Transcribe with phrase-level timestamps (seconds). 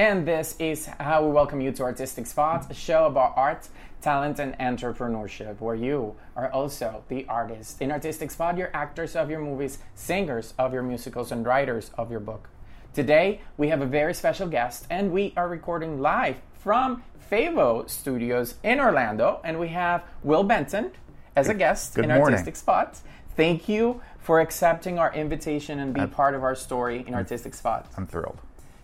[0.00, 3.68] And this is how we welcome you to Artistic Spot, a show about art,
[4.00, 7.82] talent, and entrepreneurship, where you are also the artist.
[7.82, 12.10] In Artistic Spot, you're actors of your movies, singers of your musicals, and writers of
[12.10, 12.48] your book.
[12.94, 18.54] Today, we have a very special guest, and we are recording live from Favo Studios
[18.62, 20.92] in Orlando, and we have Will Benton
[21.36, 22.36] as a guest Good in morning.
[22.36, 22.98] Artistic Spot.
[23.36, 27.86] Thank you for accepting our invitation and be part of our story in Artistic Spot.
[27.98, 28.40] I'm thrilled.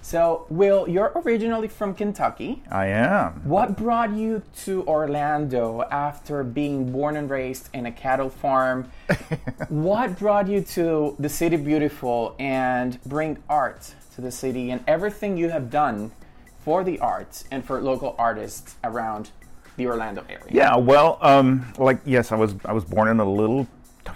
[0.07, 2.63] So, Will, you're originally from Kentucky.
[2.71, 3.41] I am.
[3.43, 8.89] What brought you to Orlando after being born and raised in a cattle farm?
[9.69, 15.37] what brought you to the city beautiful and bring art to the city and everything
[15.37, 16.13] you have done
[16.61, 19.33] for the arts and for local artists around
[19.77, 20.47] the Orlando area?
[20.49, 23.67] Yeah, well, um, like yes, I was I was born in a little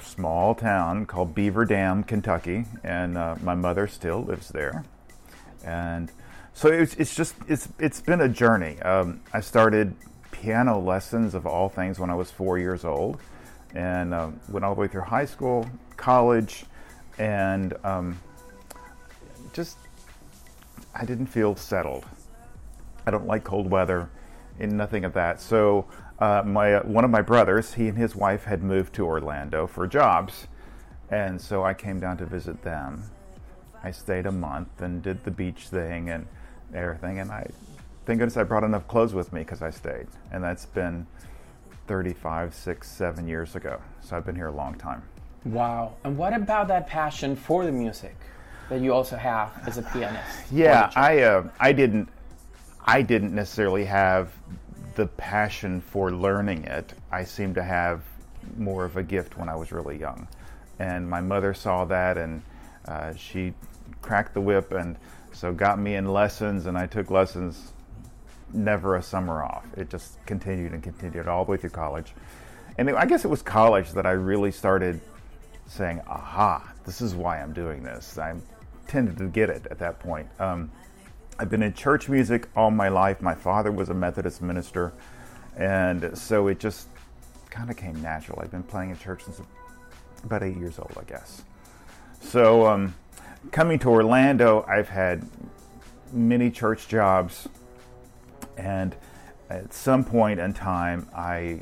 [0.02, 4.84] small town called Beaver Dam, Kentucky, and uh, my mother still lives there,
[5.64, 6.10] and
[6.52, 8.80] so it's it's just it's it's been a journey.
[8.82, 9.94] Um, I started
[10.30, 13.20] piano lessons of all things when I was four years old,
[13.74, 16.64] and um, went all the way through high school, college,
[17.18, 18.18] and um,
[19.52, 19.78] just
[20.94, 22.06] I didn't feel settled.
[23.06, 24.10] I don't like cold weather
[24.58, 25.40] and nothing of that.
[25.40, 25.86] So
[26.18, 29.66] uh, my uh, one of my brothers, he and his wife had moved to Orlando
[29.66, 30.46] for jobs,
[31.10, 33.04] and so I came down to visit them.
[33.82, 36.26] I stayed a month and did the beach thing and
[36.74, 37.46] everything, and I
[38.06, 41.06] thank goodness I brought enough clothes with me because I stayed, and that's been
[41.86, 43.80] 35, 6, 7 years ago.
[44.00, 45.02] So I've been here a long time.
[45.44, 45.94] Wow.
[46.04, 48.16] And what about that passion for the music
[48.68, 50.28] that you also have as a pianist?
[50.52, 52.08] Yeah, I uh, I didn't
[52.84, 54.32] I didn't necessarily have
[54.94, 56.92] the passion for learning it.
[57.10, 58.02] I seem to have
[58.56, 60.28] more of a gift when I was really young,
[60.78, 62.42] and my mother saw that, and
[62.86, 63.54] uh, she
[64.02, 64.96] cracked the whip, and
[65.32, 67.72] so got me in lessons, and I took lessons.
[68.52, 69.64] Never a summer off.
[69.76, 72.12] It just continued and continued all the way through college,
[72.78, 75.00] and I guess it was college that I really started
[75.66, 78.34] saying, "Aha, this is why I'm doing this." I
[78.88, 80.28] tended to get it at that point.
[80.40, 80.70] Um,
[81.38, 83.22] I've been in church music all my life.
[83.22, 84.92] My father was a Methodist minister,
[85.56, 86.88] and so it just
[87.50, 88.40] kind of came natural.
[88.42, 89.40] I've been playing in church since
[90.24, 91.42] about eight years old, I guess.
[92.20, 92.94] So, um,
[93.50, 95.26] coming to Orlando, I've had
[96.12, 97.48] many church jobs,
[98.56, 98.94] and
[99.48, 101.60] at some point in time, I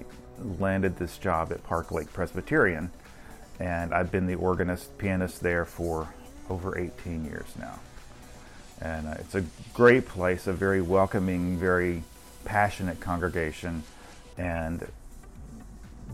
[0.58, 2.90] landed this job at Park Lake Presbyterian,
[3.58, 6.08] and I've been the organist, pianist there for
[6.50, 7.78] over 18 years now.
[8.80, 12.02] And uh, it's a great place, a very welcoming, very
[12.44, 13.82] passionate congregation.
[14.36, 14.86] And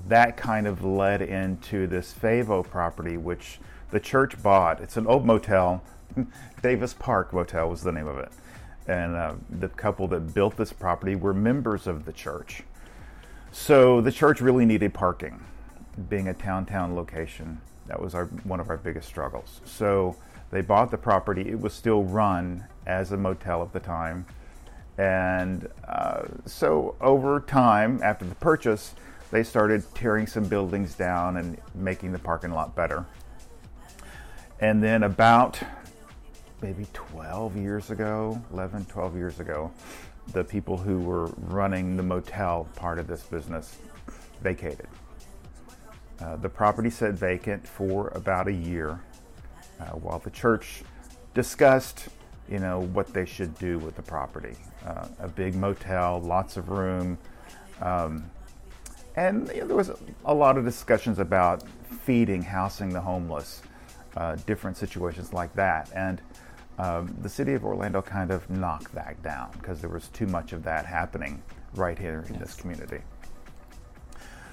[0.09, 3.59] that kind of led into this Favo property, which
[3.95, 4.81] the church bought.
[4.81, 5.81] It's an old motel.
[6.63, 8.33] Davis Park Motel was the name of it.
[8.89, 12.65] And uh, the couple that built this property were members of the church.
[13.53, 15.41] So the church really needed parking,
[16.09, 17.61] being a town-town location.
[17.87, 19.61] That was our one of our biggest struggles.
[19.65, 20.17] So
[20.51, 21.49] they bought the property.
[21.49, 24.27] It was still run as a motel at the time,
[24.99, 28.97] and uh, so over time, after the purchase,
[29.31, 33.07] they started tearing some buildings down and making the parking lot better.
[34.65, 35.61] And then about
[36.63, 39.71] maybe 12 years ago, 11, 12 years ago,
[40.33, 43.77] the people who were running the motel part of this business
[44.41, 44.89] vacated.
[46.19, 48.99] Uh, the property sat vacant for about a year
[49.81, 50.83] uh, while the church
[51.35, 52.09] discussed,
[52.51, 54.57] you know, what they should do with the property.
[54.87, 57.19] Uh, a big motel, lots of room,
[57.83, 58.31] um,
[59.15, 59.91] and you know, there was
[60.25, 61.63] a lot of discussions about
[62.07, 63.61] feeding, housing the homeless,
[64.17, 66.21] uh, different situations like that, and
[66.79, 70.53] um, the city of Orlando kind of knocked that down because there was too much
[70.53, 71.43] of that happening
[71.75, 73.01] right here in this community.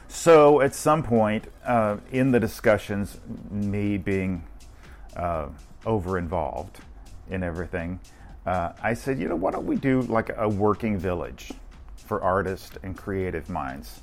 [0.08, 3.20] So at some point uh, in the discussions,
[3.50, 4.44] me being
[5.16, 5.48] uh,
[5.86, 6.80] over involved
[7.30, 8.00] in everything,
[8.46, 11.52] uh, I said, you know, why don't we do like a working village?
[12.12, 14.02] for artists and creative minds.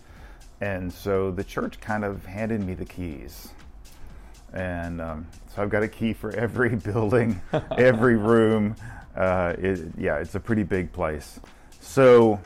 [0.63, 3.51] And so the church kind of handed me the keys.
[4.53, 7.41] And um, so I've got a key for every building,
[7.77, 8.77] every room.
[9.17, 11.41] Uh, it, yeah, it's a pretty big place.
[11.81, 12.41] So,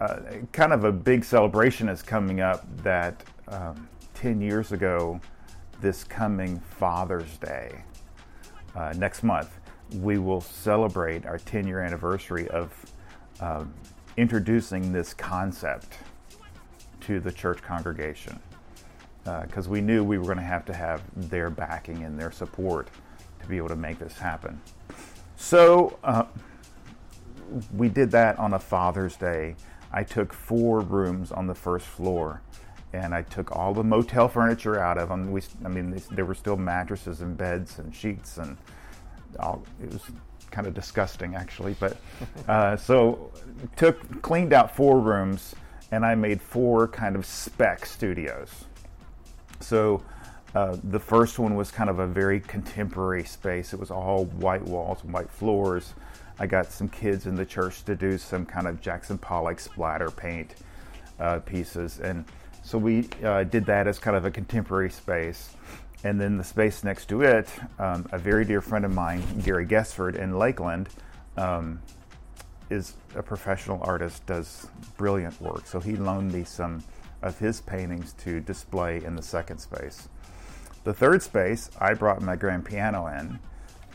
[0.00, 0.20] uh,
[0.52, 5.20] kind of a big celebration is coming up that um, 10 years ago,
[5.80, 7.82] this coming Father's Day,
[8.74, 9.58] uh, next month,
[9.96, 12.72] we will celebrate our 10 year anniversary of
[13.40, 13.72] um,
[14.16, 15.98] introducing this concept
[17.00, 18.40] to the church congregation
[19.42, 22.30] because uh, we knew we were going to have to have their backing and their
[22.30, 22.88] support
[23.40, 24.60] to be able to make this happen.
[25.36, 26.24] So uh,
[27.74, 29.56] we did that on a Father's Day.
[29.92, 32.40] I took four rooms on the first floor
[32.92, 35.30] and I took all the motel furniture out of them.
[35.30, 38.56] We, I mean, there were still mattresses and beds and sheets and
[39.38, 39.62] all.
[39.82, 40.02] It was
[40.50, 41.76] kind of disgusting, actually.
[41.78, 41.96] But
[42.48, 43.30] uh, so
[43.76, 45.54] took cleaned out four rooms,
[45.90, 48.64] and I made four kind of spec studios.
[49.66, 50.02] So.
[50.54, 53.74] Uh, the first one was kind of a very contemporary space.
[53.74, 55.92] It was all white walls and white floors.
[56.38, 60.10] I got some kids in the church to do some kind of Jackson Pollock splatter
[60.10, 60.54] paint
[61.18, 62.24] uh, pieces, and
[62.62, 65.50] so we uh, did that as kind of a contemporary space.
[66.04, 67.48] And then the space next to it,
[67.78, 70.88] um, a very dear friend of mine, Gary Gessford in Lakeland,
[71.36, 71.80] um,
[72.70, 75.66] is a professional artist, does brilliant work.
[75.66, 76.82] So he loaned me some
[77.22, 80.08] of his paintings to display in the second space.
[80.84, 83.38] The third space, I brought my grand piano in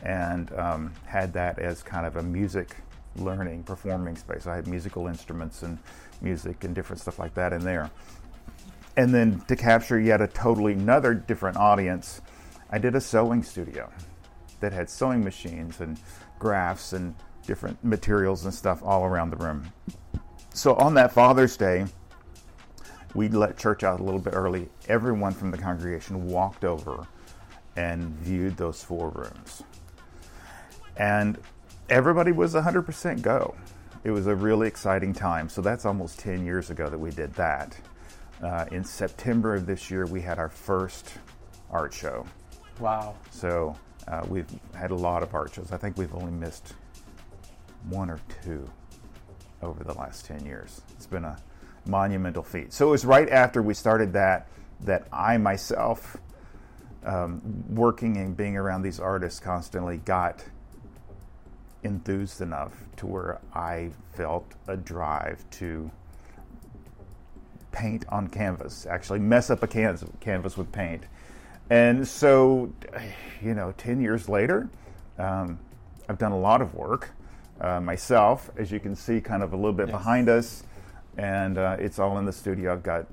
[0.03, 2.75] and um, had that as kind of a music
[3.15, 4.47] learning, performing space.
[4.47, 5.77] I had musical instruments and
[6.21, 7.91] music and different stuff like that in there
[8.97, 12.21] and then to capture yet a totally another different audience,
[12.69, 13.91] I did a sewing studio
[14.59, 15.99] that had sewing machines and
[16.39, 17.15] graphs and
[17.45, 19.71] different materials and stuff all around the room.
[20.53, 21.85] So on that Father's Day,
[23.13, 24.69] we let church out a little bit early.
[24.87, 27.07] Everyone from the congregation walked over
[27.75, 29.63] and viewed those four rooms.
[30.97, 31.37] And
[31.89, 33.55] everybody was 100% go.
[34.03, 35.49] It was a really exciting time.
[35.49, 37.77] So that's almost 10 years ago that we did that.
[38.41, 41.13] Uh, in September of this year, we had our first
[41.69, 42.25] art show.
[42.79, 43.15] Wow.
[43.29, 43.75] So
[44.07, 45.71] uh, we've had a lot of art shows.
[45.71, 46.73] I think we've only missed
[47.89, 48.67] one or two
[49.61, 50.81] over the last 10 years.
[50.95, 51.37] It's been a
[51.85, 52.73] monumental feat.
[52.73, 54.47] So it was right after we started that
[54.81, 56.17] that I myself,
[57.05, 60.43] um, working and being around these artists constantly, got
[61.83, 65.91] enthused enough to where I felt a drive to
[67.71, 71.03] paint on canvas, actually mess up a canvas with paint.
[71.69, 72.73] And so,
[73.41, 74.69] you know, 10 years later,
[75.17, 75.59] um,
[76.09, 77.11] I've done a lot of work
[77.61, 79.97] uh, myself, as you can see, kind of a little bit yes.
[79.97, 80.63] behind us.
[81.17, 82.73] And uh, it's all in the studio.
[82.73, 83.07] I've got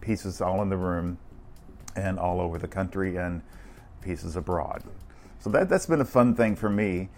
[0.00, 1.18] pieces all in the room
[1.94, 3.42] and all over the country and
[4.00, 4.82] pieces abroad.
[5.38, 7.08] So that, that's been a fun thing for me.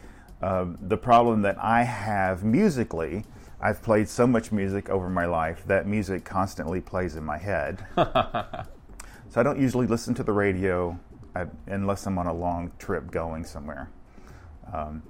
[0.43, 3.25] Uh, the problem that I have musically
[3.61, 7.85] I've played so much music over my life that music constantly plays in my head.
[7.97, 10.99] so I don't usually listen to the radio
[11.67, 13.91] unless I'm on a long trip going somewhere.
[14.73, 15.03] Um,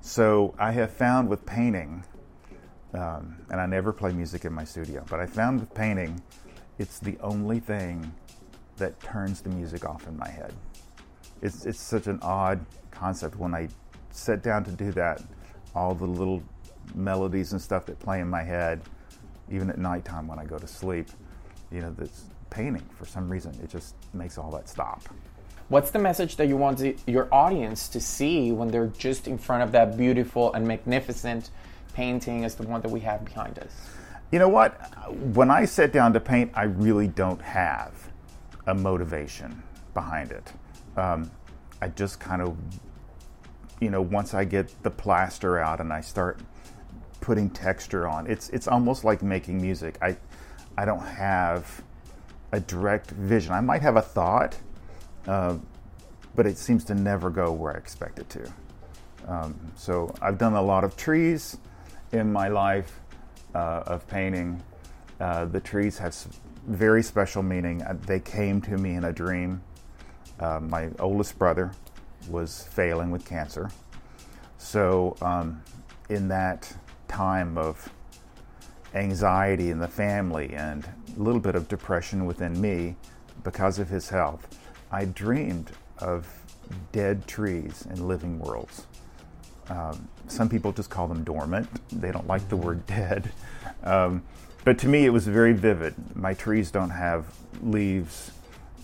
[0.00, 2.04] so I have found with painting,
[2.94, 6.22] um, and I never play music in my studio, but I found with painting,
[6.78, 8.12] it's the only thing
[8.76, 10.54] that turns the music off in my head.
[11.42, 13.68] It's, it's such an odd concept when I
[14.10, 15.22] sit down to do that.
[15.74, 16.42] All the little
[16.94, 18.80] melodies and stuff that play in my head,
[19.50, 21.08] even at nighttime when I go to sleep.
[21.70, 25.02] You know, this painting for some reason it just makes all that stop.
[25.68, 29.62] What's the message that you want your audience to see when they're just in front
[29.62, 31.50] of that beautiful and magnificent
[31.98, 33.72] painting as the one that we have behind us?
[34.30, 34.72] You know what?
[35.34, 37.92] When I sit down to paint, I really don't have
[38.68, 39.60] a motivation
[39.94, 40.52] behind it.
[40.96, 41.28] Um,
[41.82, 42.56] I just kind of,
[43.80, 46.38] you know, once I get the plaster out and I start
[47.20, 48.28] putting texture on.
[48.28, 49.98] It's it's almost like making music.
[50.00, 50.16] I
[50.76, 51.82] I don't have
[52.52, 53.52] a direct vision.
[53.52, 54.56] I might have a thought,
[55.26, 55.56] uh,
[56.36, 58.52] but it seems to never go where I expect it to.
[59.26, 61.58] Um, so I've done a lot of trees
[62.12, 63.00] in my life
[63.54, 64.62] uh, of painting.
[65.20, 66.14] Uh, the trees have
[66.66, 67.82] very special meaning.
[67.82, 69.60] Uh, they came to me in a dream.
[70.38, 71.72] Uh, my oldest brother
[72.28, 73.70] was failing with cancer.
[74.58, 75.62] So, um,
[76.08, 76.72] in that
[77.06, 77.88] time of
[78.94, 82.96] anxiety in the family and a little bit of depression within me
[83.44, 84.58] because of his health,
[84.90, 86.26] I dreamed of
[86.92, 88.87] dead trees and living worlds.
[89.70, 91.68] Um, some people just call them dormant.
[91.90, 93.30] They don't like the word dead.
[93.82, 94.22] Um,
[94.64, 95.94] but to me, it was very vivid.
[96.14, 97.26] My trees don't have
[97.62, 98.32] leaves,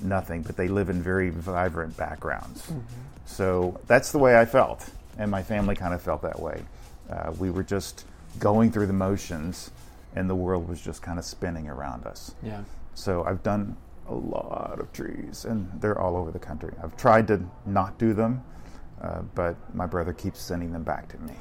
[0.00, 2.62] nothing, but they live in very vibrant backgrounds.
[2.62, 2.80] Mm-hmm.
[3.26, 4.88] So that's the way I felt,
[5.18, 6.62] and my family kind of felt that way.
[7.10, 8.04] Uh, we were just
[8.38, 9.70] going through the motions,
[10.14, 12.34] and the world was just kind of spinning around us.
[12.42, 12.62] Yeah.
[12.94, 13.76] So I've done
[14.08, 16.72] a lot of trees, and they're all over the country.
[16.82, 18.42] I've tried to not do them,
[19.02, 21.34] uh, but my brother keeps sending them back to me.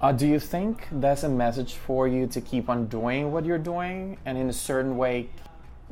[0.00, 3.58] Uh, do you think that's a message for you to keep on doing what you're
[3.58, 5.28] doing, and in a certain way,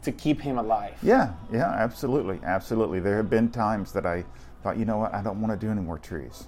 [0.02, 0.94] to keep him alive?
[1.02, 3.00] Yeah, yeah, absolutely, absolutely.
[3.00, 4.25] There have been times that I
[4.62, 6.46] thought, you know what, I don't want to do any more trees.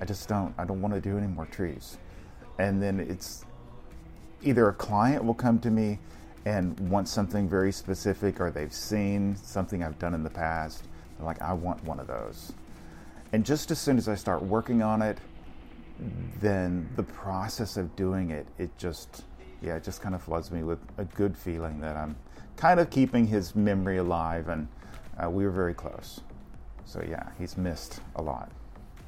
[0.00, 0.54] I just don't.
[0.58, 1.98] I don't want to do any more trees.
[2.58, 3.44] And then it's
[4.42, 5.98] either a client will come to me
[6.44, 10.84] and want something very specific, or they've seen something I've done in the past.
[11.16, 12.52] They're like, I want one of those.
[13.32, 15.18] And just as soon as I start working on it,
[16.40, 19.24] then the process of doing it, it just,
[19.62, 22.16] yeah, it just kind of floods me with a good feeling that I'm
[22.56, 24.68] kind of keeping his memory alive, and
[25.22, 26.20] uh, we were very close.
[26.84, 28.50] So yeah, he's missed a lot.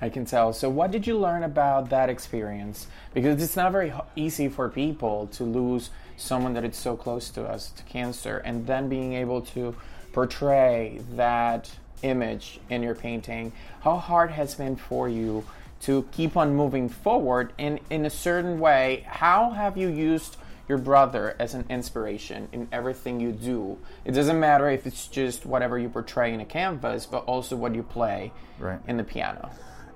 [0.01, 0.53] I can tell.
[0.53, 2.89] So, what did you learn about that experience?
[3.15, 7.45] Because it's not very easy for people to lose someone that is so close to
[7.45, 9.77] us to cancer, and then being able to
[10.13, 11.71] portray that
[12.03, 13.53] image in your painting.
[13.81, 15.45] How hard has been for you
[15.83, 17.53] to keep on moving forward?
[17.59, 20.37] And in a certain way, how have you used
[20.69, 23.79] your brother as an inspiration in everything you do?
[24.05, 27.75] It doesn't matter if it's just whatever you portray in a canvas, but also what
[27.75, 28.81] you play right.
[28.87, 29.51] in the piano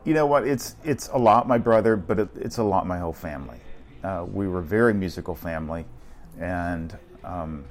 [0.07, 0.47] you know what?
[0.47, 3.59] It's it's a lot my brother, but it, it's a lot my whole family.
[4.03, 5.85] Uh, we were a very musical family,
[6.39, 7.65] and um,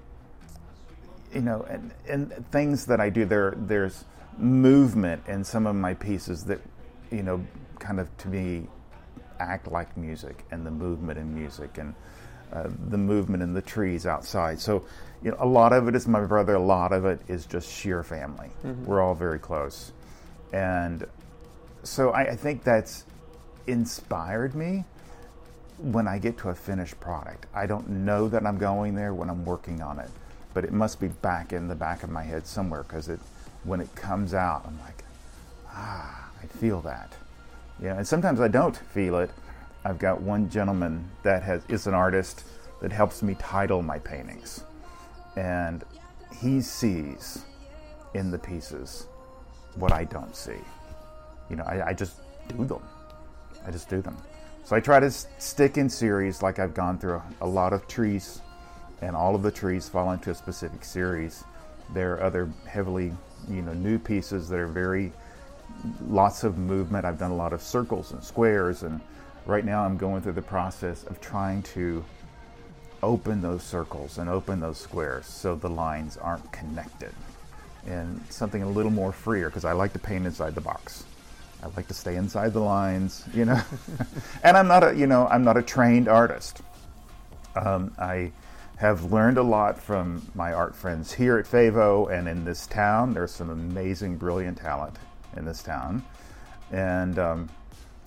[1.34, 3.54] you know, and, and things that I do there.
[3.56, 4.04] There's
[4.38, 6.60] movement in some of my pieces that
[7.12, 7.46] you know,
[7.80, 8.68] kind of to me,
[9.40, 11.94] act like music, and the movement in music, and
[12.54, 14.60] uh, the movement in the trees outside.
[14.60, 14.86] So,
[15.22, 16.56] you know, a lot of it is my brother.
[16.56, 18.50] A lot of it is just sheer family.
[18.64, 18.86] Mm-hmm.
[18.86, 19.92] We're all very close,
[20.54, 21.06] and
[21.84, 23.06] so I, I think that's
[23.68, 24.86] inspired me
[25.78, 27.48] when I get to a finished product.
[27.54, 30.10] I don't know that I'm going there when I'm working on it,
[30.54, 33.20] but it must be back in the back of my head somewhere because it,
[33.66, 35.04] when it comes out, I'm like,
[35.68, 37.14] ah, I feel that.
[37.82, 39.32] Yeah, and sometimes I don't feel it.
[39.84, 42.44] I've got one gentleman that has is an artist
[42.82, 44.64] that helps me title my paintings,
[45.36, 45.84] and
[46.42, 47.46] he sees
[48.14, 49.08] in the pieces
[49.76, 50.60] what I don't see
[51.50, 52.82] you know, I, I just do them.
[53.66, 54.18] I just do them.
[54.64, 57.88] So I try to stick in series like I've gone through a, a, lot of
[57.88, 58.42] trees,
[59.02, 61.44] and all of the trees fall into a specific series.
[61.94, 63.14] There are other heavily,
[63.50, 65.12] you know, new pieces that are very
[66.08, 67.06] lots of movement.
[67.06, 69.02] I've done a lot of circles and squares, and
[69.46, 72.04] right now I'm going through the process of trying to
[73.04, 77.14] open those circles and open those squares so the lines aren't connected
[77.86, 81.04] and something a little more freer because I like to paint inside the box.
[81.62, 83.62] I like to stay inside the lines, you know.
[84.44, 86.62] and I'm not a, you know, I'm not a trained artist.
[87.56, 88.32] Um, I
[88.78, 93.14] have learned a lot from my art friends here at Favo and in this town.
[93.14, 94.98] There's some amazing, brilliant talent
[95.38, 96.04] in this town,
[96.72, 97.50] and um,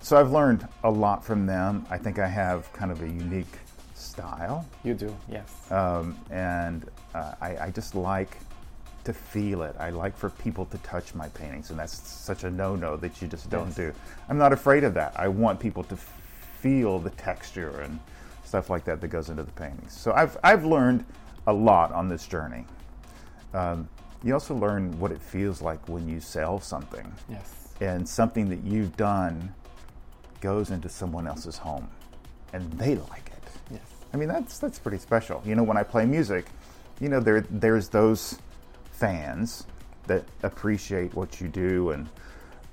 [0.00, 1.86] so I've learned a lot from them.
[1.90, 3.58] I think I have kind of a unique
[3.94, 4.66] style.
[4.84, 5.70] You do, yes.
[5.72, 8.38] Um, and uh, I, I just like
[9.04, 9.74] to feel it.
[9.78, 13.28] I like for people to touch my paintings, and that's such a no-no that you
[13.28, 13.76] just don't yes.
[13.76, 13.92] do.
[14.28, 15.18] I'm not afraid of that.
[15.18, 17.98] I want people to feel the texture and
[18.48, 19.92] stuff like that that goes into the paintings.
[19.92, 21.04] So I've I've learned
[21.46, 22.64] a lot on this journey.
[23.54, 23.88] Um,
[24.24, 27.12] you also learn what it feels like when you sell something.
[27.28, 27.74] Yes.
[27.80, 29.54] And something that you've done
[30.40, 31.88] goes into someone else's home,
[32.52, 33.42] and they like it.
[33.70, 33.82] Yes.
[34.12, 35.42] I mean that's that's pretty special.
[35.44, 36.46] You know, when I play music,
[37.00, 38.38] you know there there's those
[38.90, 39.66] fans
[40.06, 42.08] that appreciate what you do and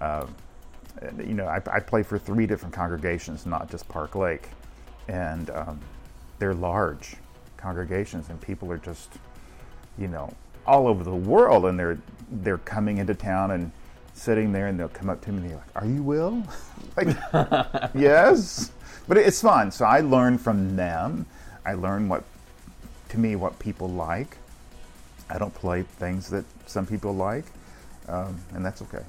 [0.02, 0.26] uh,
[1.18, 4.50] you know I, I, play for three different congregations not just park lake
[5.08, 5.80] and um,
[6.40, 7.16] they're large
[7.58, 9.10] congregations and people are just
[9.98, 10.34] you know
[10.68, 11.98] all over the world and they're
[12.32, 13.72] they're coming into town and
[14.14, 16.44] sitting there and they'll come up to me and they're like are you will?
[16.96, 17.08] Like
[17.94, 18.72] yes.
[19.08, 19.70] But it's fun.
[19.72, 21.26] So i learn from them.
[21.66, 22.24] I learn what
[23.10, 24.38] to me what people like.
[25.30, 27.46] I don't play things that some people like,
[28.08, 29.04] um, and that's okay.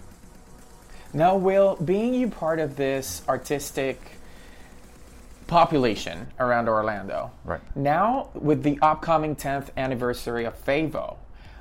[1.13, 4.01] Now, Will, being you part of this artistic
[5.47, 11.17] population around Orlando, right now with the upcoming 10th anniversary of Favo,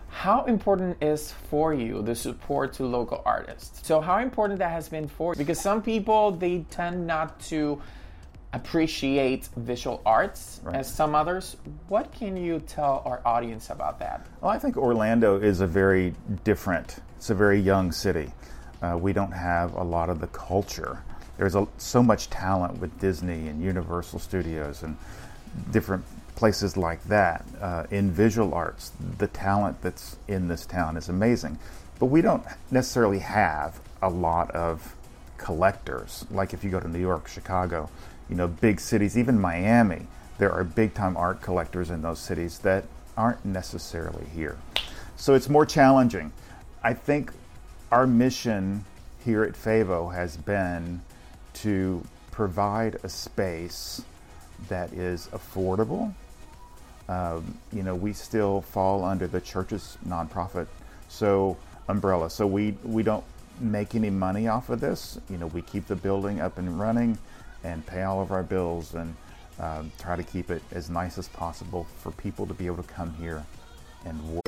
[0.10, 3.86] how important is for you the support to local artists?
[3.86, 5.38] So how important that has been for you?
[5.38, 7.82] Because some people they tend not to
[8.56, 10.78] appreciate visual arts right.
[10.78, 11.58] as some others.
[11.90, 14.26] What can you tell our audience about that?
[14.40, 16.14] Well, I think Orlando is a very
[16.46, 16.96] different.
[17.18, 18.32] It's a very young city.
[18.82, 21.04] Uh, we don't have a lot of the culture.
[21.38, 24.98] There's a, so much talent with Disney and Universal Studios and
[25.72, 26.04] different
[26.36, 28.92] places like that uh, in visual arts.
[29.18, 31.58] The talent that's in this town is amazing,
[32.00, 34.96] but we don't necessarily have a lot of
[35.38, 36.26] collectors.
[36.32, 37.90] Like if you go to New York, Chicago,
[38.30, 42.60] you know, big cities, even Miami, there are big time art collectors in those cities
[42.60, 42.86] that
[43.18, 44.58] aren't necessarily here.
[45.16, 46.34] So it's more challenging.
[46.84, 47.32] I think
[47.92, 48.84] our mission
[49.24, 51.02] here at FAVO has been
[51.56, 54.02] to provide a space
[54.70, 56.14] that is affordable
[57.08, 60.68] um, you know, we still fall under the church's nonprofit
[61.08, 61.58] so
[61.88, 62.30] umbrella.
[62.30, 63.24] So we we don't
[63.60, 65.20] make any money off of this.
[65.30, 67.18] You know, we keep the building up and running,
[67.64, 69.16] and pay all of our bills, and
[69.60, 72.94] um, try to keep it as nice as possible for people to be able to
[72.94, 73.46] come here
[74.06, 74.45] and.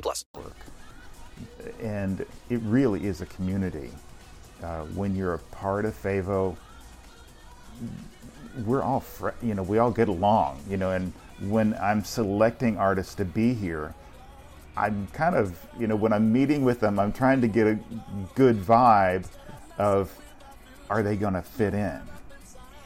[0.00, 0.24] plus.
[1.80, 3.90] And it really is a community.
[4.62, 6.56] Uh, when you're a part of FAVO,
[8.64, 12.78] we're all, fr- you know, we all get along, you know, and when I'm selecting
[12.78, 13.94] artists to be here,
[14.76, 17.78] I'm kind of, you know, when I'm meeting with them, I'm trying to get a
[18.34, 19.26] good vibe
[19.78, 20.10] of
[20.88, 22.00] are they going to fit in?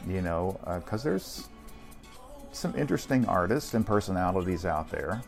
[0.07, 1.47] You know, because uh, there's
[2.51, 5.21] some interesting artists and personalities out there,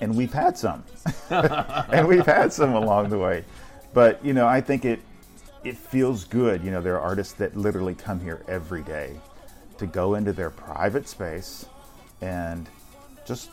[0.00, 0.84] and we've had some,
[1.30, 3.44] and we've had some along the way.
[3.92, 5.00] But you know, I think it
[5.64, 6.62] it feels good.
[6.62, 9.16] You know, there are artists that literally come here every day
[9.78, 11.66] to go into their private space
[12.20, 12.68] and
[13.26, 13.50] just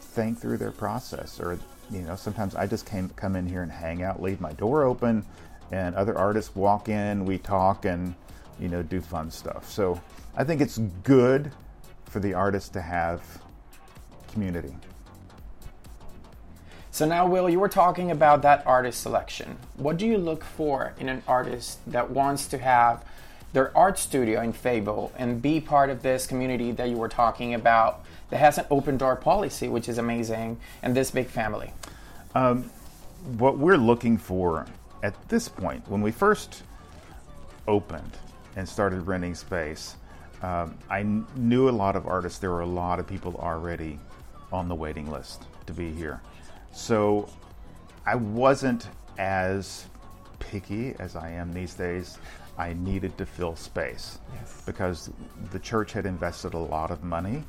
[0.00, 1.40] think through their process.
[1.40, 1.58] Or
[1.90, 4.84] you know, sometimes I just came come in here and hang out, leave my door
[4.84, 5.24] open,
[5.70, 8.14] and other artists walk in, we talk, and
[8.58, 9.70] you know do fun stuff.
[9.70, 10.00] So
[10.36, 11.50] I think it's good
[12.04, 13.22] for the artist to have
[14.32, 14.74] community.
[16.92, 19.56] So now, Will, you were talking about that artist selection.
[19.76, 23.04] What do you look for in an artist that wants to have
[23.52, 27.54] their art studio in FAVO and be part of this community that you were talking
[27.54, 31.72] about that has an open door policy, which is amazing, and this big family?
[32.34, 32.70] Um,
[33.38, 34.66] what we're looking for
[35.02, 36.62] at this point, when we first
[37.68, 38.16] opened
[38.56, 39.96] and started renting space,
[40.42, 42.38] um, I kn- knew a lot of artists.
[42.38, 43.98] There were a lot of people already
[44.52, 46.20] on the waiting list to be here.
[46.72, 47.28] So
[48.06, 49.86] I wasn't as
[50.38, 52.18] picky as I am these days.
[52.58, 54.62] I needed to fill space yes.
[54.66, 55.10] because
[55.50, 57.44] the church had invested a lot of money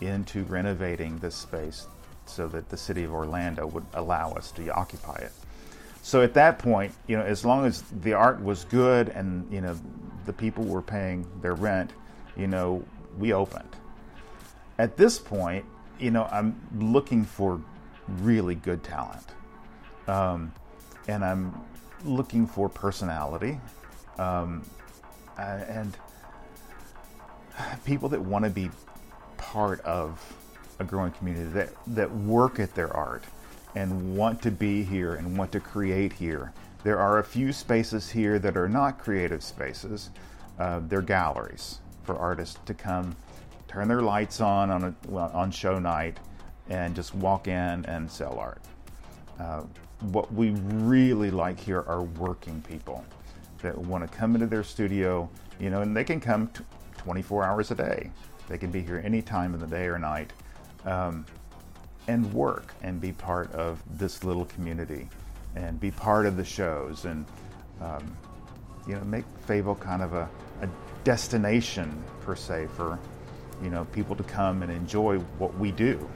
[0.00, 1.86] into renovating this space
[2.26, 5.32] so that the city of Orlando would allow us to occupy it.
[6.02, 9.60] So at that point, you know, as long as the art was good and you
[9.60, 9.76] know
[10.24, 11.92] the people were paying their rent,
[12.36, 12.84] you know,
[13.18, 13.74] we opened.
[14.78, 15.64] At this point,
[15.98, 17.60] you know, I'm looking for
[18.08, 19.26] really good talent,
[20.08, 20.52] um,
[21.08, 21.60] and I'm
[22.04, 23.60] looking for personality,
[24.18, 24.64] um,
[25.38, 25.96] and
[27.84, 28.70] people that want to be
[29.36, 30.20] part of
[30.78, 33.24] a growing community that that work at their art
[33.74, 36.52] and want to be here and want to create here.
[36.82, 40.10] There are a few spaces here that are not creative spaces.
[40.58, 43.16] Uh, they're galleries for artists to come,
[43.68, 46.18] turn their lights on on, a, well, on show night,
[46.68, 48.60] and just walk in and sell art.
[49.38, 49.62] Uh,
[50.00, 53.04] what we really like here are working people
[53.62, 56.64] that want to come into their studio, you know, and they can come t-
[56.98, 58.10] 24 hours a day.
[58.48, 60.32] They can be here any time of the day or night.
[60.84, 61.24] Um,
[62.08, 65.08] and work and be part of this little community
[65.54, 67.24] and be part of the shows and
[67.80, 68.16] um,
[68.86, 70.28] you know make Favo kind of a,
[70.62, 70.68] a
[71.04, 72.98] destination per se for
[73.62, 76.08] you know people to come and enjoy what we do.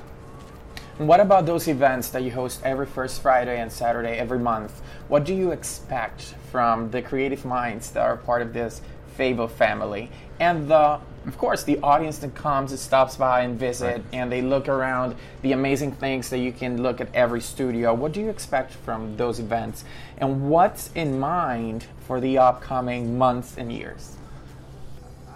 [0.98, 4.82] What about those events that you host every first Friday and Saturday every month?
[5.08, 8.82] What do you expect from the creative minds that are part of this
[9.16, 14.02] FAVO family and the of course, the audience that comes and stops by and visit,
[14.12, 17.92] and they look around the amazing things that you can look at every studio.
[17.92, 19.84] What do you expect from those events,
[20.16, 24.16] and what's in mind for the upcoming months and years?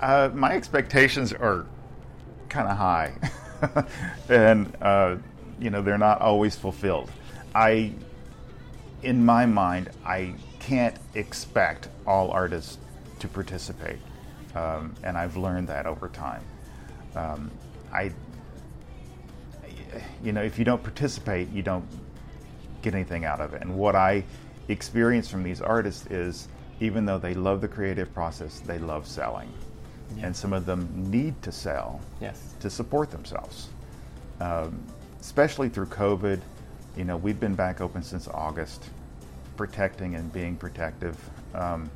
[0.00, 1.66] Uh, my expectations are
[2.48, 3.12] kind of high,
[4.30, 5.16] and uh,
[5.58, 7.10] you know they're not always fulfilled.
[7.54, 7.92] I,
[9.02, 12.78] in my mind, I can't expect all artists
[13.20, 13.98] to participate,
[14.54, 16.42] um, and I've learned that over time.
[17.14, 17.50] Um,
[17.92, 18.12] I,
[20.22, 21.86] you know, if you don't participate, you don't
[22.82, 23.62] get anything out of it.
[23.62, 24.24] And what I
[24.68, 26.48] experience from these artists is,
[26.80, 29.52] even though they love the creative process, they love selling
[30.22, 32.54] and some of them need to sell Yes.
[32.60, 33.68] to support themselves.
[34.40, 34.82] Um,
[35.24, 36.38] especially through COVID,
[36.98, 38.90] you know, we've been back open since August,
[39.56, 41.16] protecting and being protective.
[41.54, 41.90] Um,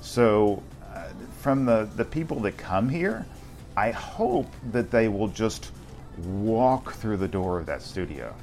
[0.00, 1.04] so, uh,
[1.40, 3.24] from the, the people that come here,
[3.76, 5.70] I hope that they will just
[6.18, 8.34] walk through the door of that studio.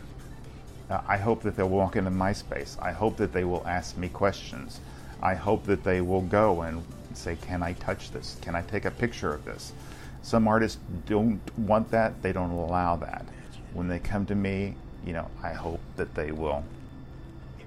[0.89, 2.77] Uh, I hope that they'll walk into my space.
[2.81, 4.79] I hope that they will ask me questions.
[5.21, 6.81] I hope that they will go and
[7.13, 8.38] say, Can I touch this?
[8.41, 9.73] Can I take a picture of this?
[10.21, 13.25] Some artists don't want that, they don't allow that.
[13.73, 16.63] When they come to me, you know, I hope that they will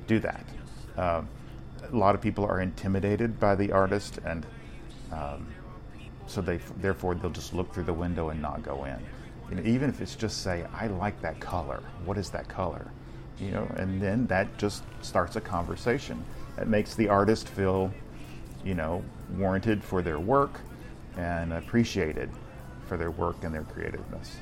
[0.07, 0.45] do that.
[0.97, 1.29] Um,
[1.93, 4.47] a lot of people are intimidated by the artist, and
[5.13, 5.47] um,
[6.27, 8.99] so they therefore they'll just look through the window and not go in.
[9.51, 11.83] You know, even if it's just say, "I like that color.
[12.05, 12.87] What is that color?"
[13.39, 16.25] You know, and then that just starts a conversation.
[16.59, 17.93] It makes the artist feel,
[18.65, 19.05] you know,
[19.37, 20.61] warranted for their work
[21.17, 22.31] and appreciated
[22.87, 24.37] for their work and their creativeness.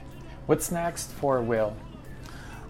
[0.47, 1.75] What's next for Will?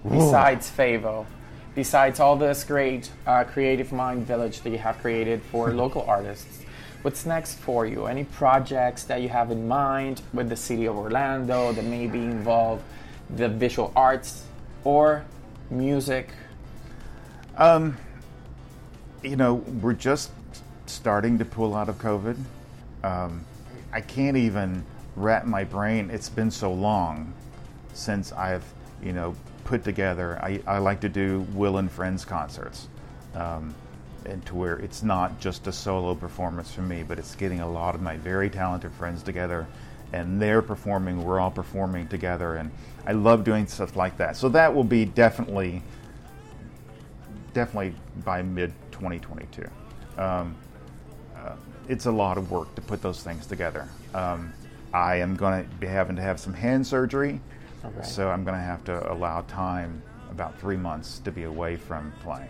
[0.09, 1.27] Besides Favo,
[1.75, 6.63] besides all this great uh, creative mind village that you have created for local artists,
[7.03, 8.07] what's next for you?
[8.07, 12.81] Any projects that you have in mind with the city of Orlando that maybe involve
[13.35, 14.45] the visual arts
[14.85, 15.25] or
[15.69, 16.29] music?
[17.57, 17.97] Um,
[19.25, 20.31] you know, we're just
[20.87, 22.37] starting to pull out of COVID.
[23.03, 23.45] Um,
[23.93, 26.09] I can't even wrap my brain.
[26.11, 27.35] It's been so long
[27.95, 28.65] since I've,
[29.03, 30.39] you know, put together.
[30.43, 32.89] I, I like to do Will and Friends concerts,
[33.35, 33.75] um,
[34.27, 37.69] and to where it's not just a solo performance for me, but it's getting a
[37.69, 39.67] lot of my very talented friends together,
[40.13, 41.25] and they're performing.
[41.25, 42.71] We're all performing together, and
[43.07, 44.37] I love doing stuff like that.
[44.37, 45.83] So that will be definitely,
[47.53, 49.69] definitely by mid 2022.
[50.17, 50.55] Um,
[51.37, 51.57] uh,
[51.89, 53.89] it's a lot of work to put those things together.
[54.15, 54.53] Um,
[54.93, 57.41] I am going to be having to have some hand surgery,
[57.85, 58.03] Okay.
[58.03, 62.13] so I'm going to have to allow time, about three months, to be away from
[62.23, 62.49] playing.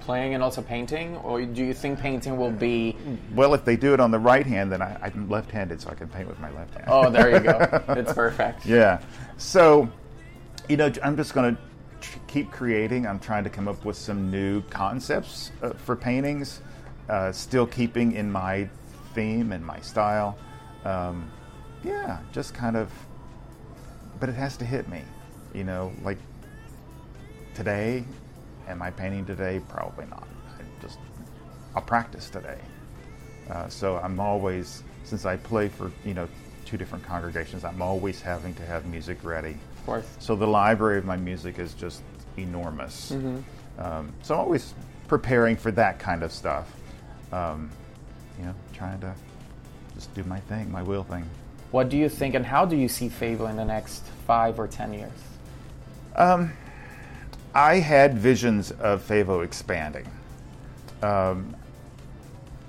[0.00, 1.16] Playing and also painting?
[1.18, 2.96] Or do you think painting will be.
[3.34, 5.94] Well, if they do it on the right hand, then I, I'm left-handed, so I
[5.94, 6.84] can paint with my left hand.
[6.88, 7.84] Oh, there you go.
[7.88, 8.66] It's perfect.
[8.66, 9.00] Yeah.
[9.38, 9.88] So,
[10.68, 11.62] you know, I'm just going to
[12.02, 13.06] tr- keep creating.
[13.06, 16.60] I'm trying to come up with some new concepts uh, for paintings,
[17.08, 18.68] uh, still keeping in my
[19.14, 20.36] theme and my style.
[20.84, 21.30] Um,
[21.82, 22.90] yeah, just kind of,
[24.24, 25.02] but it has to hit me.
[25.52, 26.16] You know, like
[27.52, 28.02] today,
[28.66, 29.60] am I painting today?
[29.68, 30.26] Probably not.
[30.48, 30.98] I just,
[31.76, 32.56] I'll practice today.
[33.50, 36.26] Uh, so I'm always, since I play for you know
[36.64, 39.58] two different congregations, I'm always having to have music ready.
[39.76, 40.06] Of course.
[40.20, 42.00] So the library of my music is just
[42.38, 43.10] enormous.
[43.78, 44.72] Um, so I'm always
[45.06, 46.74] preparing for that kind of stuff.
[47.30, 47.70] Um,
[48.38, 49.14] you know, trying to
[49.94, 51.28] just do my thing, my will thing.
[51.70, 54.68] What do you think and how do you see Favo in the next five or
[54.68, 55.10] ten years?
[57.54, 60.08] I had visions of Favo expanding.
[61.02, 61.54] Um,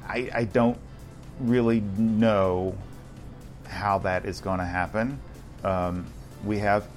[0.07, 0.77] I, I don't
[1.39, 2.75] really know
[3.67, 5.19] how that is going to happen.
[5.63, 6.05] Um,
[6.43, 6.87] we have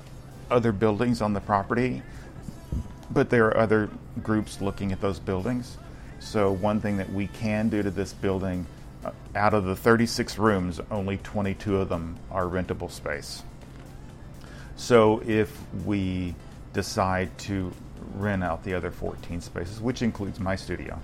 [0.50, 2.02] other buildings on the property,
[3.10, 3.88] but there are other
[4.22, 5.78] groups looking at those buildings.
[6.20, 8.66] So, one thing that we can do to this building,
[9.34, 13.42] out of the 36 rooms, only 22 of them are rentable space.
[14.76, 16.34] So if we
[16.72, 17.72] decide to
[18.14, 20.98] rent out the other 14 spaces, which includes my studio,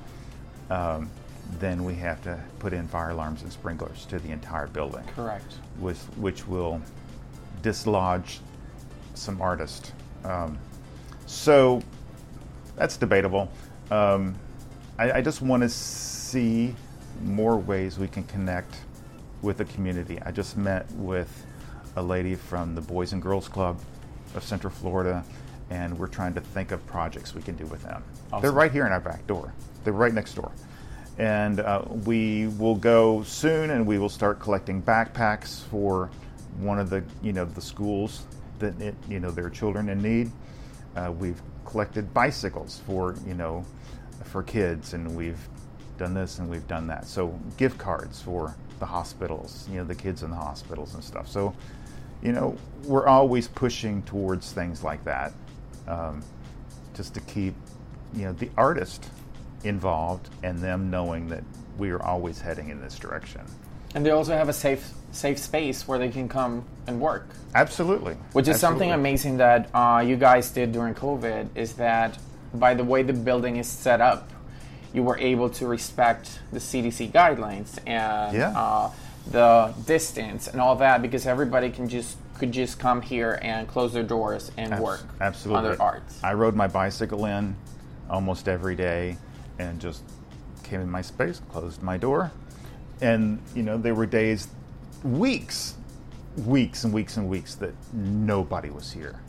[0.70, 1.10] um,
[1.58, 5.54] then we have to put in fire alarms and sprinklers to the entire building, Correct.
[5.78, 6.80] with, which will
[7.62, 8.40] dislodge
[9.14, 9.92] some artists.
[10.24, 10.58] Um,
[11.26, 11.82] so
[12.76, 13.50] that's debatable.
[13.90, 14.36] Um,
[14.98, 16.74] I, I just want to see
[17.22, 18.76] more ways we can connect
[19.42, 20.18] with the community.
[20.22, 21.46] I just met with
[21.96, 23.78] a lady from the Boys and Girls Club
[24.34, 25.24] of Central Florida,
[25.70, 28.02] and we're trying to think of projects we can do with them.
[28.40, 29.52] They're right here in our back door.
[29.84, 30.50] They're right next door,
[31.18, 36.10] and uh, we will go soon, and we will start collecting backpacks for
[36.58, 38.22] one of the you know the schools
[38.58, 40.30] that it, you know their children in need.
[40.96, 43.64] Uh, we've collected bicycles for you know
[44.24, 45.38] for kids, and we've
[45.98, 47.06] done this and we've done that.
[47.06, 51.28] So gift cards for the hospitals, you know, the kids in the hospitals and stuff.
[51.28, 51.54] So,
[52.22, 55.32] you know, we're always pushing towards things like that,
[55.86, 56.22] um,
[56.94, 57.54] just to keep,
[58.14, 59.08] you know, the artist
[59.62, 61.44] involved and them knowing that
[61.78, 63.42] we are always heading in this direction.
[63.94, 67.28] And they also have a safe safe space where they can come and work.
[67.54, 68.14] Absolutely.
[68.32, 72.18] Which is something amazing that uh, you guys did during COVID is that
[72.52, 74.28] by the way the building is set up,
[74.94, 78.50] you were able to respect the CDC guidelines and Yeah.
[78.56, 78.90] uh,
[79.30, 83.92] the distance and all that because everybody can just could just come here and close
[83.92, 85.58] their doors and Abs- work absolutely.
[85.58, 86.02] on their art.
[86.22, 87.54] I rode my bicycle in
[88.10, 89.18] almost every day
[89.58, 90.02] and just
[90.64, 92.32] came in my space, closed my door.
[93.00, 94.48] And, you know, there were days,
[95.04, 95.74] weeks,
[96.44, 99.20] weeks and weeks and weeks that nobody was here.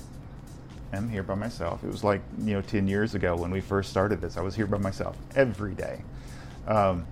[0.93, 1.83] I'm here by myself.
[1.83, 4.37] It was like, you know, 10 years ago when we first started this.
[4.37, 6.01] I was here by myself every day.
[6.67, 7.05] Um,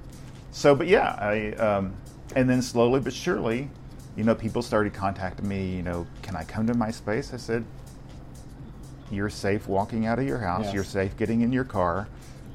[0.51, 1.93] so, but yeah, I, um,
[2.35, 3.69] and then slowly but surely,
[4.15, 7.33] you know, people started contacting me, you know, can I come to my space?
[7.33, 7.65] I said,
[9.11, 10.65] you're safe walking out of your house.
[10.65, 10.73] Yes.
[10.73, 12.07] You're safe getting in your car.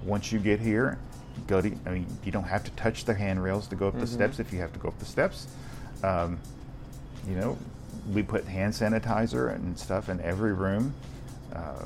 [0.05, 0.99] Once you get here,
[1.47, 1.73] go to.
[1.87, 4.53] I mean, you don't have to touch the handrails to go up the steps if
[4.53, 5.47] you have to go up the steps.
[6.03, 6.39] Um,
[7.29, 7.59] you know,
[8.13, 10.95] we put hand sanitizer and stuff in every room,
[11.55, 11.85] uh,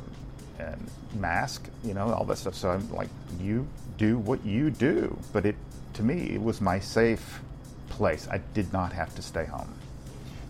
[0.59, 1.69] and mask.
[1.85, 2.55] You know, all that stuff.
[2.55, 3.09] So I'm like,
[3.41, 3.67] you
[3.99, 5.17] do what you do.
[5.33, 5.57] But it,
[5.95, 7.41] to me, it was my safe
[7.89, 8.29] place.
[8.31, 9.75] I did not have to stay home.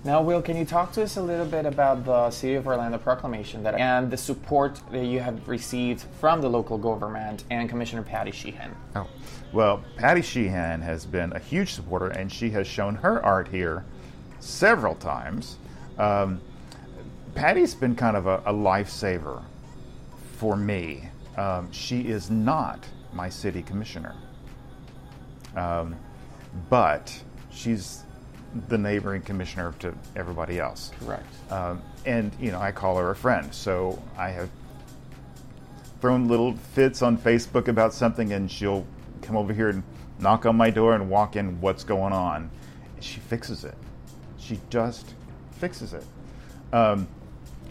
[0.04, 2.98] Now, Will, can you talk to us a little bit about the City of Orlando
[2.98, 8.02] proclamation that and the support that you have received from the local government and Commissioner
[8.02, 8.74] Patty Sheehan?
[8.96, 9.06] Oh,
[9.52, 13.84] well, Patty Sheehan has been a huge supporter, and she has shown her art here
[14.40, 15.56] several times.
[15.98, 16.40] Um,
[17.34, 19.42] Patty's been kind of a, a lifesaver
[20.36, 21.08] for me.
[21.36, 24.14] Um, she is not my city commissioner,
[25.56, 25.96] um,
[26.68, 28.04] but she's
[28.68, 30.90] the neighboring commissioner to everybody else.
[31.00, 31.26] Correct.
[31.50, 34.50] Um, and you know, I call her a friend, so I have
[36.00, 38.86] thrown little fits on Facebook about something, and she'll
[39.22, 39.82] come over here and
[40.18, 41.60] knock on my door and walk in.
[41.60, 42.50] What's going on?
[42.94, 43.76] And she fixes it.
[44.38, 45.14] She just
[45.62, 46.04] fixes it.
[46.72, 47.06] Um,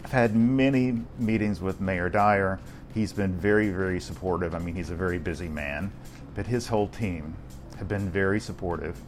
[0.02, 2.58] I've had many meetings with Mayor Dyer.
[2.94, 4.54] He's been very, very supportive.
[4.54, 5.92] I mean, he's a very busy man,
[6.34, 7.36] but his whole team
[7.76, 8.98] have been very supportive.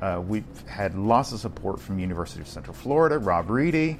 [0.00, 3.18] Uh, we've had lots of support from University of Central Florida.
[3.18, 3.98] Rob Reedy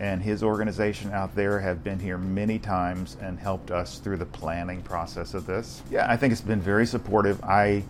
[0.00, 4.26] and his organization out there have been here many times and helped us through the
[4.26, 5.80] planning process of this.
[5.92, 7.40] Yeah, I think it's been very supportive.
[7.44, 7.84] I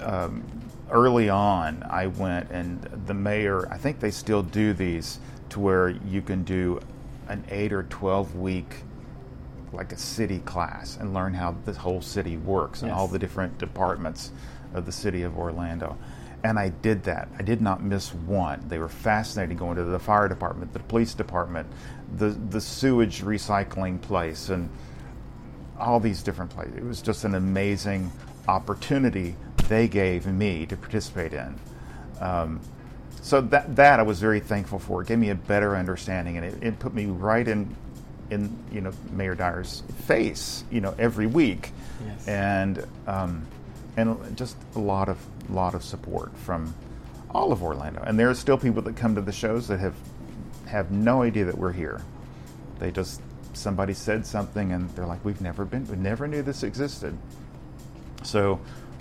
[0.00, 0.42] um,
[0.90, 3.68] early on, I went and the mayor.
[3.70, 5.18] I think they still do these
[5.50, 6.80] to where you can do
[7.28, 8.82] an eight or twelve week
[9.72, 12.98] like a city class and learn how the whole city works and Yes.
[12.98, 14.30] all the different departments
[14.74, 15.96] of the city of Orlando.
[16.44, 17.28] And I did that.
[17.38, 18.62] I did not miss one.
[18.68, 21.66] They were fascinating going to the fire department, the police department,
[22.16, 24.68] the the sewage recycling place and
[25.78, 26.74] all these different places.
[26.76, 28.10] It was just an amazing
[28.48, 29.34] opportunity
[29.68, 31.58] they gave me to participate in.
[32.20, 32.60] Um,
[33.22, 35.02] so that that I was very thankful for.
[35.02, 37.74] It gave me a better understanding, and it, it put me right in
[38.30, 41.72] in you know Mayor Dyer's face, you know, every week,
[42.04, 42.28] Yes.
[42.28, 43.44] and um,
[43.96, 45.18] and just a lot of
[45.50, 46.72] lot of support from
[47.30, 48.02] all of Orlando.
[48.06, 49.94] And there are still people that come to the shows that have
[50.66, 52.00] have no idea that we're here.
[52.78, 53.20] They just
[53.54, 57.16] somebody said something, and they're like, "We've never been, we never knew this existed."
[58.22, 58.60] So,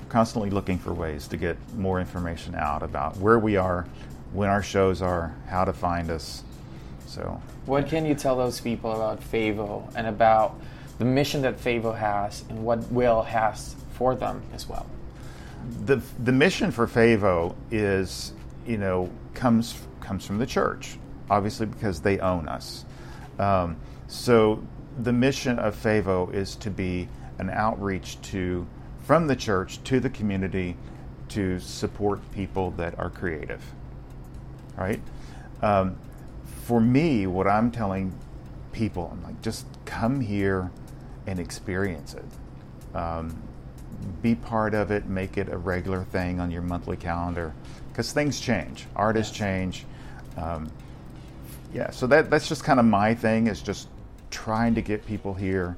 [0.09, 3.85] constantly looking for ways to get more information out about where we are,
[4.33, 6.43] when our shows are, how to find us.
[7.07, 10.59] So, What can you tell those people about Favo and about
[10.99, 14.85] the mission that Favo has and what Will has for them as well?
[15.85, 18.33] the the mission for Favo is,
[18.65, 20.97] you know, comes comes from the church,
[21.29, 22.85] obviously because they own us.
[23.39, 24.63] Um, so
[24.99, 27.07] the mission of Favo is to be
[27.39, 28.65] an outreach to
[29.05, 30.75] from the church to the community
[31.29, 33.63] to support people that are creative.
[34.75, 34.99] Right.
[35.61, 35.95] Um,
[36.63, 38.13] for me, what I'm telling
[38.71, 40.71] people, I'm like, just come here
[41.27, 42.97] and experience it.
[42.97, 43.41] Um,
[44.21, 47.53] be part of it, make it a regular thing on your monthly calendar,
[47.89, 49.85] because things change, artists change.
[50.37, 50.69] Um,
[51.73, 53.87] yeah, so that that's just kind of my thing is just
[54.31, 55.77] trying to get people here,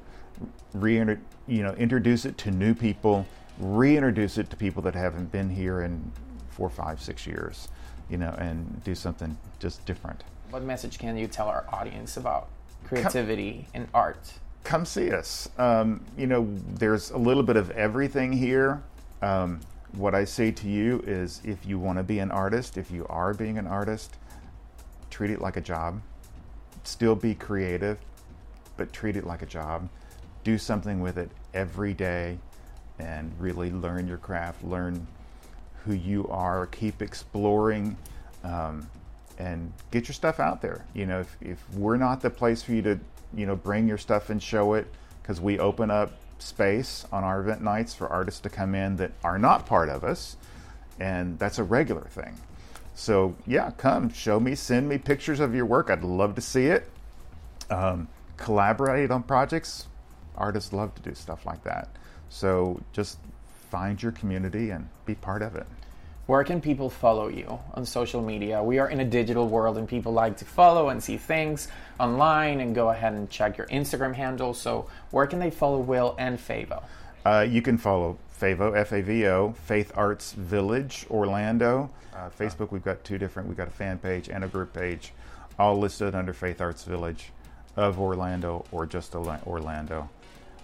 [0.74, 3.26] re you know, introduce it to new people,
[3.58, 6.12] reintroduce it to people that haven't been here in
[6.50, 7.68] four, five, six years,
[8.10, 10.24] you know, and do something just different.
[10.50, 12.48] What message can you tell our audience about
[12.84, 14.32] creativity and art?
[14.64, 15.48] Come see us.
[15.58, 18.82] Um, you know, there's a little bit of everything here.
[19.22, 19.60] Um,
[19.92, 23.06] what I say to you is if you want to be an artist, if you
[23.08, 24.16] are being an artist,
[25.10, 26.02] treat it like a job.
[26.84, 27.98] Still be creative,
[28.76, 29.88] but treat it like a job.
[30.48, 32.38] Do something with it every day
[32.98, 35.06] and really learn your craft, learn
[35.84, 37.98] who you are, keep exploring,
[38.44, 38.88] um,
[39.36, 40.86] and get your stuff out there.
[40.94, 42.98] You know, if, if we're not the place for you to,
[43.34, 44.86] you know, bring your stuff and show it,
[45.20, 49.12] because we open up space on our event nights for artists to come in that
[49.22, 50.38] are not part of us,
[50.98, 52.34] and that's a regular thing.
[52.94, 55.90] So yeah, come show me, send me pictures of your work.
[55.90, 56.88] I'd love to see it.
[57.68, 58.08] Um,
[58.38, 59.88] collaborate on projects.
[60.38, 61.88] Artists love to do stuff like that.
[62.30, 63.18] So just
[63.70, 65.66] find your community and be part of it.
[66.26, 68.62] Where can people follow you on social media?
[68.62, 72.60] We are in a digital world and people like to follow and see things online
[72.60, 74.52] and go ahead and check your Instagram handle.
[74.52, 76.82] So, where can they follow Will and Favo?
[77.24, 81.88] Uh, you can follow Favo, F A V O, Faith Arts Village, Orlando.
[82.14, 85.12] Uh, Facebook, we've got two different, we've got a fan page and a group page,
[85.58, 87.30] all listed under Faith Arts Village
[87.74, 90.10] of Orlando or just Orlando.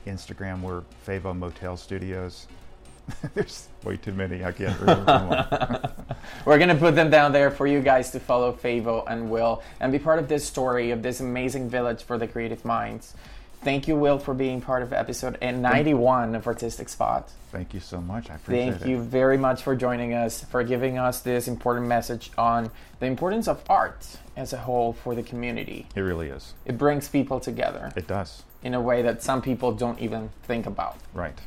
[0.06, 2.46] Instagram, we're Favo Motel Studios.
[3.34, 4.44] There's way too many.
[4.44, 5.92] I can't remember.
[6.46, 9.62] We're going to put them down there for you guys to follow Favo and Will
[9.80, 13.14] and be part of this story of this amazing village for the creative minds.
[13.62, 17.30] Thank you, Will, for being part of episode 91 of Artistic Spot.
[17.50, 18.28] Thank you so much.
[18.28, 18.78] I appreciate Thank it.
[18.80, 23.06] Thank you very much for joining us, for giving us this important message on the
[23.06, 25.86] importance of art as a whole for the community.
[25.94, 26.52] It really is.
[26.66, 27.90] It brings people together.
[27.96, 28.42] It does.
[28.64, 30.96] In a way that some people don't even think about.
[31.12, 31.38] Right.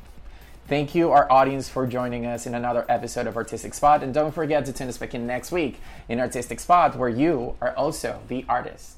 [0.68, 4.04] Thank you, our audience, for joining us in another episode of Artistic Spot.
[4.04, 7.56] And don't forget to tune us back in next week in Artistic Spot, where you
[7.60, 8.98] are also the artist.